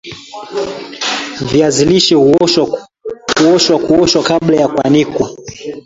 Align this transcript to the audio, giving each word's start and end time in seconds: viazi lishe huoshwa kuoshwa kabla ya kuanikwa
viazi 1.51 1.85
lishe 1.85 2.15
huoshwa 2.15 3.79
kuoshwa 3.79 4.23
kabla 4.23 4.57
ya 4.61 4.67
kuanikwa 4.67 5.29